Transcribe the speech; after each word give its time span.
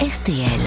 RTL. 0.00 0.60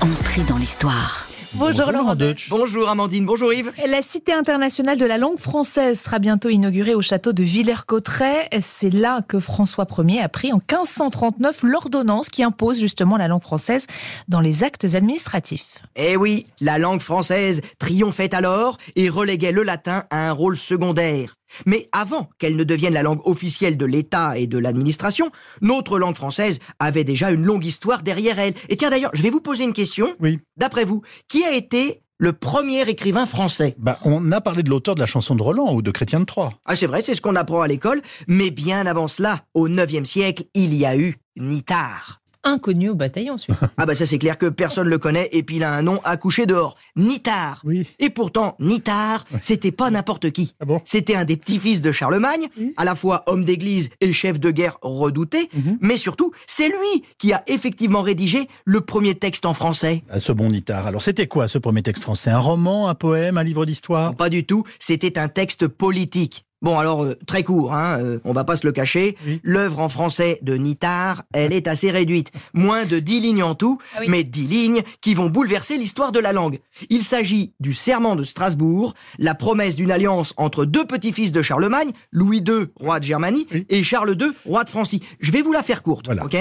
Entrée 0.00 0.42
dans 0.48 0.56
l'histoire. 0.56 1.28
Bonjour, 1.52 1.92
Laurent 1.92 2.14
Deutsch. 2.14 2.48
Bonjour 2.48 2.88
Amandine, 2.88 3.26
bonjour 3.26 3.52
Yves. 3.52 3.72
La 3.86 4.00
Cité 4.00 4.32
internationale 4.32 4.96
de 4.96 5.04
la 5.04 5.18
langue 5.18 5.38
française 5.38 6.00
sera 6.00 6.18
bientôt 6.18 6.48
inaugurée 6.48 6.94
au 6.94 7.02
château 7.02 7.34
de 7.34 7.42
Villers-Cotterêts. 7.42 8.48
C'est 8.62 8.88
là 8.88 9.20
que 9.20 9.38
François 9.38 9.86
Ier 9.98 10.22
a 10.22 10.30
pris 10.30 10.50
en 10.54 10.56
1539 10.56 11.62
l'ordonnance 11.62 12.30
qui 12.30 12.42
impose 12.42 12.80
justement 12.80 13.18
la 13.18 13.28
langue 13.28 13.42
française 13.42 13.86
dans 14.28 14.40
les 14.40 14.64
actes 14.64 14.86
administratifs. 14.94 15.82
Eh 15.96 16.16
oui, 16.16 16.46
la 16.62 16.78
langue 16.78 17.02
française 17.02 17.60
triomphait 17.78 18.34
alors 18.34 18.78
et 18.96 19.10
reléguait 19.10 19.52
le 19.52 19.62
latin 19.62 20.04
à 20.08 20.26
un 20.26 20.32
rôle 20.32 20.56
secondaire. 20.56 21.34
Mais 21.66 21.88
avant 21.92 22.28
qu'elle 22.38 22.56
ne 22.56 22.64
devienne 22.64 22.94
la 22.94 23.02
langue 23.02 23.26
officielle 23.26 23.76
de 23.76 23.86
l'État 23.86 24.38
et 24.38 24.46
de 24.46 24.58
l'administration, 24.58 25.30
notre 25.60 25.98
langue 25.98 26.16
française 26.16 26.58
avait 26.78 27.04
déjà 27.04 27.30
une 27.30 27.44
longue 27.44 27.64
histoire 27.64 28.02
derrière 28.02 28.38
elle. 28.38 28.54
Et 28.68 28.76
tiens 28.76 28.90
d'ailleurs, 28.90 29.10
je 29.14 29.22
vais 29.22 29.30
vous 29.30 29.40
poser 29.40 29.64
une 29.64 29.72
question. 29.72 30.14
Oui. 30.20 30.38
D'après 30.56 30.84
vous, 30.84 31.02
qui 31.28 31.44
a 31.44 31.52
été 31.54 32.02
le 32.18 32.34
premier 32.34 32.88
écrivain 32.88 33.26
français? 33.26 33.74
Bah, 33.78 33.98
on 34.04 34.30
a 34.30 34.40
parlé 34.40 34.62
de 34.62 34.70
l'auteur 34.70 34.94
de 34.94 35.00
la 35.00 35.06
chanson 35.06 35.34
de 35.34 35.42
Roland 35.42 35.72
ou 35.72 35.82
de 35.82 35.90
Chrétien 35.90 36.20
de 36.20 36.26
Troyes. 36.26 36.52
Ah 36.66 36.76
c'est 36.76 36.86
vrai, 36.86 37.00
c'est 37.00 37.14
ce 37.14 37.22
qu'on 37.22 37.34
apprend 37.34 37.62
à 37.62 37.68
l'école, 37.68 38.02
mais 38.28 38.50
bien 38.50 38.86
avant 38.86 39.08
cela, 39.08 39.44
au 39.54 39.68
9e 39.68 40.04
siècle, 40.04 40.44
il 40.54 40.74
y 40.74 40.84
a 40.84 40.96
eu 40.96 41.16
Nitard. 41.38 42.19
Inconnu 42.42 42.88
au 42.88 42.94
bataillon, 42.94 43.36
celui 43.36 43.58
Ah 43.76 43.84
bah 43.86 43.94
ça 43.94 44.06
c'est 44.06 44.18
clair 44.18 44.38
que 44.38 44.46
personne 44.46 44.88
le 44.88 44.98
connaît 44.98 45.28
et 45.32 45.42
puis 45.42 45.56
il 45.56 45.64
a 45.64 45.72
un 45.74 45.82
nom 45.82 46.00
à 46.04 46.16
coucher 46.16 46.46
dehors. 46.46 46.76
Nitard. 46.96 47.60
Oui. 47.64 47.86
Et 47.98 48.08
pourtant, 48.10 48.56
Nitard, 48.60 49.26
c'était 49.40 49.72
pas 49.72 49.90
n'importe 49.90 50.30
qui. 50.30 50.54
Ah 50.60 50.64
bon 50.64 50.80
C'était 50.84 51.14
un 51.16 51.24
des 51.26 51.36
petits-fils 51.36 51.82
de 51.82 51.92
Charlemagne, 51.92 52.48
à 52.76 52.84
la 52.84 52.94
fois 52.94 53.24
homme 53.26 53.44
d'église 53.44 53.90
et 54.00 54.12
chef 54.12 54.40
de 54.40 54.50
guerre 54.50 54.78
redouté, 54.82 55.48
Mhm. 55.54 55.78
mais 55.80 55.96
surtout, 55.96 56.32
c'est 56.46 56.68
lui 56.68 57.02
qui 57.18 57.32
a 57.32 57.42
effectivement 57.46 58.02
rédigé 58.02 58.48
le 58.64 58.80
premier 58.80 59.14
texte 59.14 59.44
en 59.46 59.52
français. 59.54 60.02
À 60.08 60.18
ce 60.20 60.32
bon 60.32 60.48
Nitard. 60.50 60.86
Alors, 60.86 61.02
c'était 61.02 61.26
quoi 61.26 61.46
ce 61.48 61.58
premier 61.58 61.82
texte 61.82 62.02
français? 62.02 62.30
Un 62.30 62.38
roman, 62.38 62.88
un 62.88 62.94
poème, 62.94 63.36
un 63.38 63.42
livre 63.44 63.66
d'histoire? 63.66 64.14
Pas 64.14 64.30
du 64.30 64.44
tout, 64.46 64.64
c'était 64.78 65.18
un 65.18 65.28
texte 65.28 65.66
politique. 65.68 66.44
Bon 66.62 66.78
alors, 66.78 67.04
euh, 67.04 67.14
très 67.26 67.42
court, 67.42 67.72
hein, 67.72 67.98
euh, 68.02 68.18
on 68.24 68.34
va 68.34 68.44
pas 68.44 68.54
se 68.54 68.66
le 68.66 68.72
cacher, 68.72 69.16
Oui. 69.26 69.40
l'œuvre 69.42 69.78
en 69.80 69.88
français 69.88 70.38
de 70.42 70.56
Nitard, 70.56 71.22
elle 71.32 71.54
est 71.54 71.66
assez 71.66 71.90
réduite. 71.90 72.32
Moins 72.52 72.84
de 72.84 72.98
dix 72.98 73.20
lignes 73.20 73.42
en 73.42 73.54
tout, 73.54 73.78
Ah 73.94 74.00
oui. 74.00 74.06
mais 74.10 74.24
dix 74.24 74.46
lignes 74.46 74.82
qui 75.00 75.14
vont 75.14 75.30
bouleverser 75.30 75.78
l'histoire 75.78 76.12
de 76.12 76.18
la 76.18 76.32
langue. 76.32 76.58
Il 76.90 77.02
s'agit 77.02 77.54
du 77.60 77.72
serment 77.72 78.14
de 78.14 78.24
Strasbourg, 78.24 78.92
la 79.18 79.34
promesse 79.34 79.74
d'une 79.74 79.90
alliance 79.90 80.34
entre 80.36 80.66
deux 80.66 80.84
petits-fils 80.84 81.32
de 81.32 81.40
Charlemagne, 81.40 81.92
Louis 82.12 82.42
II, 82.46 82.66
roi 82.78 83.00
de 83.00 83.04
Germanie, 83.04 83.46
Oui. 83.52 83.64
et 83.70 83.82
Charles 83.82 84.14
II, 84.20 84.32
roi 84.44 84.64
de 84.64 84.68
Francie. 84.70 85.02
Je 85.20 85.32
vais 85.32 85.40
vous 85.40 85.52
la 85.52 85.62
faire 85.62 85.82
courte, 85.82 86.06
Voilà. 86.06 86.26
ok? 86.26 86.36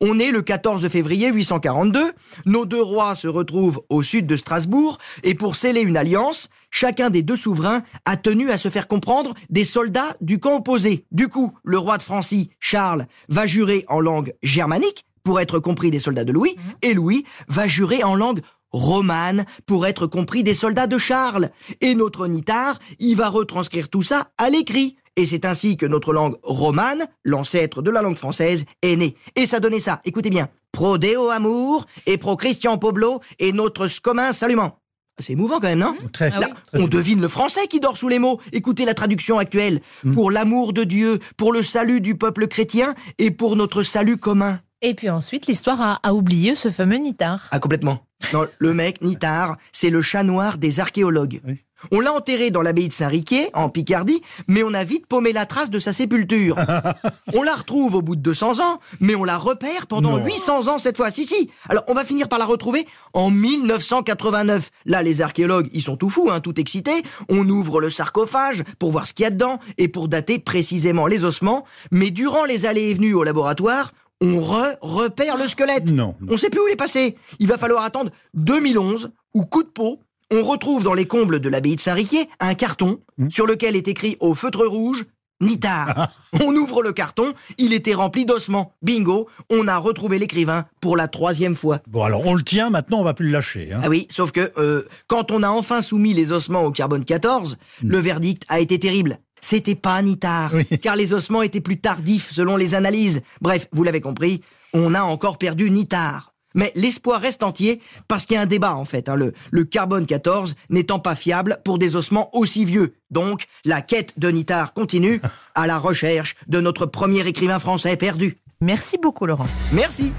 On 0.00 0.18
est 0.18 0.30
le 0.32 0.42
14 0.42 0.88
février 0.88 1.30
842, 1.32 2.00
nos 2.46 2.64
deux 2.66 2.82
rois 2.82 3.14
se 3.14 3.28
retrouvent 3.28 3.80
au 3.88 4.02
sud 4.02 4.26
de 4.26 4.36
Strasbourg, 4.36 4.98
et 5.22 5.34
pour 5.34 5.54
sceller 5.56 5.80
une 5.82 5.96
alliance, 5.96 6.48
chacun 6.74 7.08
des 7.08 7.22
deux 7.22 7.36
souverains 7.36 7.82
a 8.04 8.16
tenu 8.18 8.50
à 8.50 8.58
se 8.58 8.68
faire 8.68 8.88
comprendre 8.88 9.32
des 9.48 9.64
soldats 9.64 10.16
du 10.20 10.40
camp 10.40 10.56
opposé. 10.56 11.06
Du 11.12 11.28
coup, 11.28 11.52
le 11.62 11.78
roi 11.78 11.96
de 11.96 12.02
Francie, 12.02 12.50
Charles, 12.60 13.06
va 13.28 13.46
jurer 13.46 13.84
en 13.88 14.00
langue 14.00 14.34
germanique 14.42 15.06
pour 15.22 15.40
être 15.40 15.60
compris 15.60 15.90
des 15.90 16.00
soldats 16.00 16.24
de 16.24 16.32
Louis, 16.32 16.56
et 16.82 16.92
Louis 16.92 17.24
va 17.48 17.66
jurer 17.66 18.02
en 18.02 18.14
langue 18.14 18.40
romane 18.72 19.46
pour 19.64 19.86
être 19.86 20.06
compris 20.06 20.42
des 20.42 20.52
soldats 20.52 20.88
de 20.88 20.98
Charles. 20.98 21.50
Et 21.80 21.94
notre 21.94 22.26
Nitard, 22.26 22.78
il 22.98 23.16
va 23.16 23.28
retranscrire 23.28 23.88
tout 23.88 24.02
ça 24.02 24.32
à 24.36 24.50
l'écrit. 24.50 24.96
Et 25.16 25.26
c'est 25.26 25.44
ainsi 25.44 25.76
que 25.76 25.86
notre 25.86 26.12
langue 26.12 26.36
romane, 26.42 27.06
l'ancêtre 27.22 27.82
de 27.82 27.90
la 27.90 28.02
langue 28.02 28.16
française, 28.16 28.64
est 28.82 28.96
née. 28.96 29.16
Et 29.36 29.46
ça 29.46 29.60
donnait 29.60 29.80
ça, 29.80 30.00
écoutez 30.04 30.28
bien. 30.28 30.48
Pro 30.72 30.98
Deo 30.98 31.30
Amour 31.30 31.86
et 32.06 32.18
pro 32.18 32.36
Christian 32.36 32.78
Poblo 32.78 33.20
et 33.38 33.52
notre 33.52 33.86
commun 34.02 34.32
salument. 34.32 34.80
C'est 35.20 35.34
émouvant 35.34 35.60
quand 35.60 35.68
même, 35.68 35.78
non 35.78 35.94
Très. 36.12 36.30
Ah 36.32 36.40
Là, 36.40 36.48
on 36.72 36.88
devine 36.88 37.20
le 37.20 37.28
français 37.28 37.66
qui 37.68 37.78
dort 37.78 37.96
sous 37.96 38.08
les 38.08 38.18
mots. 38.18 38.40
Écoutez 38.52 38.84
la 38.84 38.94
traduction 38.94 39.38
actuelle. 39.38 39.80
Mm. 40.02 40.12
Pour 40.12 40.30
l'amour 40.30 40.72
de 40.72 40.82
Dieu, 40.82 41.20
pour 41.36 41.52
le 41.52 41.62
salut 41.62 42.00
du 42.00 42.16
peuple 42.16 42.48
chrétien 42.48 42.94
et 43.18 43.30
pour 43.30 43.54
notre 43.54 43.84
salut 43.84 44.16
commun. 44.16 44.60
Et 44.82 44.94
puis 44.94 45.08
ensuite, 45.10 45.46
l'histoire 45.46 45.80
a, 45.80 46.00
a 46.02 46.12
oublié 46.12 46.54
ce 46.54 46.70
fameux 46.70 46.96
Nitard. 46.96 47.48
Ah, 47.52 47.60
complètement. 47.60 48.03
Non, 48.32 48.46
le 48.58 48.74
mec, 48.74 49.02
Nitard, 49.02 49.56
c'est 49.72 49.90
le 49.90 50.02
chat 50.02 50.22
noir 50.22 50.58
des 50.58 50.80
archéologues. 50.80 51.40
Oui. 51.46 51.62
On 51.92 52.00
l'a 52.00 52.12
enterré 52.12 52.50
dans 52.50 52.62
l'abbaye 52.62 52.88
de 52.88 52.92
Saint-Riquier, 52.92 53.50
en 53.52 53.68
Picardie, 53.68 54.22
mais 54.48 54.62
on 54.62 54.72
a 54.72 54.84
vite 54.84 55.06
paumé 55.06 55.32
la 55.32 55.46
trace 55.46 55.70
de 55.70 55.78
sa 55.78 55.92
sépulture. 55.92 56.56
on 57.34 57.42
la 57.42 57.54
retrouve 57.54 57.96
au 57.96 58.02
bout 58.02 58.16
de 58.16 58.22
200 58.22 58.60
ans, 58.60 58.80
mais 59.00 59.14
on 59.14 59.24
la 59.24 59.36
repère 59.36 59.86
pendant 59.86 60.18
Non. 60.18 60.24
800 60.24 60.68
ans 60.68 60.78
cette 60.78 60.96
fois. 60.96 61.10
Si, 61.10 61.26
si. 61.26 61.50
Alors, 61.68 61.84
on 61.88 61.94
va 61.94 62.04
finir 62.04 62.28
par 62.28 62.38
la 62.38 62.46
retrouver 62.46 62.86
en 63.12 63.30
1989. 63.30 64.70
Là, 64.86 65.02
les 65.02 65.20
archéologues, 65.20 65.68
ils 65.72 65.82
sont 65.82 65.96
tout 65.96 66.10
fous, 66.10 66.30
hein, 66.30 66.40
tout 66.40 66.58
excités. 66.58 67.02
On 67.28 67.48
ouvre 67.48 67.80
le 67.80 67.90
sarcophage 67.90 68.64
pour 68.78 68.90
voir 68.90 69.06
ce 69.06 69.12
qu'il 69.12 69.24
y 69.24 69.26
a 69.26 69.30
dedans 69.30 69.58
et 69.78 69.88
pour 69.88 70.08
dater 70.08 70.38
précisément 70.38 71.06
les 71.06 71.24
ossements. 71.24 71.64
Mais 71.90 72.10
durant 72.10 72.44
les 72.44 72.66
allées 72.66 72.90
et 72.90 72.94
venues 72.94 73.14
au 73.14 73.24
laboratoire, 73.24 73.92
on 74.24 74.40
re 74.40 74.76
repère 74.80 75.36
le 75.36 75.46
squelette. 75.46 75.90
Non. 75.92 76.14
non. 76.20 76.32
On 76.32 76.36
sait 76.36 76.50
plus 76.50 76.60
où 76.60 76.66
il 76.68 76.72
est 76.72 76.76
passé. 76.76 77.16
Il 77.38 77.46
va 77.46 77.58
falloir 77.58 77.84
attendre 77.84 78.10
2011 78.34 79.10
où 79.34 79.44
coup 79.44 79.62
de 79.62 79.68
peau, 79.68 80.00
on 80.32 80.42
retrouve 80.42 80.82
dans 80.84 80.94
les 80.94 81.06
combles 81.06 81.40
de 81.40 81.48
l'abbaye 81.48 81.76
de 81.76 81.80
Saint-Riquier 81.80 82.28
un 82.40 82.54
carton 82.54 83.00
Hmm. 83.16 83.30
sur 83.30 83.46
lequel 83.46 83.76
est 83.76 83.86
écrit 83.86 84.16
au 84.20 84.34
feutre 84.34 84.66
rouge 84.66 85.04
Nitard. 85.40 86.08
on 86.44 86.54
ouvre 86.56 86.82
le 86.82 86.92
carton, 86.92 87.32
il 87.58 87.72
était 87.72 87.92
rempli 87.94 88.24
d'ossements. 88.24 88.72
Bingo, 88.82 89.28
on 89.50 89.68
a 89.68 89.76
retrouvé 89.78 90.18
l'écrivain 90.18 90.64
pour 90.80 90.96
la 90.96 91.06
troisième 91.06 91.54
fois. 91.56 91.80
Bon, 91.88 92.02
alors, 92.02 92.24
on 92.26 92.34
le 92.34 92.42
tient, 92.42 92.70
maintenant, 92.70 93.00
on 93.00 93.04
va 93.04 93.14
plus 93.14 93.26
le 93.26 93.32
lâcher. 93.32 93.72
hein. 93.72 93.80
Ah 93.84 93.88
oui, 93.88 94.06
sauf 94.10 94.30
que 94.32 94.50
euh, 94.58 94.82
quand 95.06 95.30
on 95.32 95.42
a 95.42 95.48
enfin 95.48 95.80
soumis 95.80 96.14
les 96.14 96.32
ossements 96.32 96.64
au 96.64 96.70
carbone 96.72 97.04
14, 97.04 97.56
le 97.82 97.98
verdict 97.98 98.42
a 98.48 98.58
été 98.60 98.78
terrible. 98.78 99.18
C'était 99.46 99.74
pas 99.74 100.00
Nitard, 100.00 100.52
Oui. 100.54 100.64
car 100.80 100.96
les 100.96 101.12
ossements 101.12 101.42
étaient 101.42 101.60
plus 101.60 101.78
tardifs 101.78 102.28
selon 102.30 102.56
les 102.56 102.74
analyses. 102.74 103.20
Bref, 103.42 103.68
vous 103.72 103.84
l'avez 103.84 104.00
compris, 104.00 104.40
on 104.72 104.94
a 104.94 105.02
encore 105.02 105.36
perdu 105.36 105.70
Nitard. 105.70 106.32
Mais 106.54 106.72
l'espoir 106.76 107.20
reste 107.20 107.42
entier 107.42 107.80
parce 108.08 108.24
qu'il 108.24 108.36
y 108.36 108.38
a 108.38 108.40
un 108.40 108.46
débat 108.46 108.74
en 108.74 108.84
fait. 108.86 109.08
hein. 109.10 109.16
Le, 109.16 109.34
le 109.50 109.64
carbone 109.64 110.06
14 110.06 110.54
n'étant 110.70 110.98
pas 110.98 111.14
fiable 111.14 111.58
pour 111.62 111.76
des 111.78 111.94
ossements 111.94 112.30
aussi 112.34 112.64
vieux. 112.64 112.94
Donc 113.10 113.44
la 113.66 113.82
quête 113.82 114.14
de 114.18 114.30
Nitard 114.30 114.72
continue 114.72 115.20
à 115.54 115.66
la 115.66 115.78
recherche 115.78 116.36
de 116.48 116.60
notre 116.60 116.86
premier 116.86 117.26
écrivain 117.28 117.58
français 117.58 117.96
perdu. 117.98 118.38
Merci 118.62 118.96
beaucoup, 118.96 119.26
Laurent. 119.26 119.48
Merci. 119.72 120.12